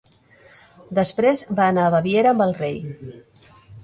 [0.99, 2.81] Després va anar a Baviera amb el rei.